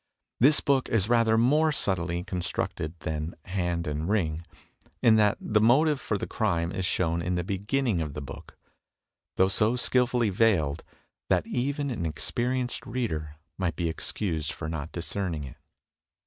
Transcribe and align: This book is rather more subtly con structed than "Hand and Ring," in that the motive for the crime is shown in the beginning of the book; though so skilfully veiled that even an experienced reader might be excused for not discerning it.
This 0.39 0.61
book 0.61 0.89
is 0.89 1.07
rather 1.09 1.37
more 1.37 1.71
subtly 1.71 2.23
con 2.23 2.39
structed 2.39 2.93
than 3.01 3.35
"Hand 3.45 3.85
and 3.85 4.09
Ring," 4.09 4.43
in 5.03 5.15
that 5.17 5.37
the 5.39 5.61
motive 5.61 6.01
for 6.01 6.17
the 6.17 6.25
crime 6.25 6.71
is 6.71 6.87
shown 6.87 7.21
in 7.21 7.35
the 7.35 7.43
beginning 7.43 8.01
of 8.01 8.15
the 8.15 8.19
book; 8.23 8.57
though 9.35 9.47
so 9.47 9.75
skilfully 9.75 10.29
veiled 10.31 10.81
that 11.29 11.45
even 11.45 11.91
an 11.91 12.07
experienced 12.07 12.83
reader 12.87 13.35
might 13.59 13.75
be 13.75 13.89
excused 13.89 14.51
for 14.51 14.67
not 14.67 14.91
discerning 14.91 15.43
it. 15.43 15.57